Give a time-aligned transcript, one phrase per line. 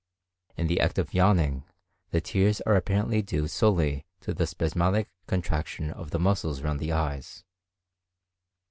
[0.57, 1.63] In the act of yawning,
[2.09, 6.91] the tears are apparently due solely to the spasmodic contraction of the muscles round the
[6.91, 7.43] eyes.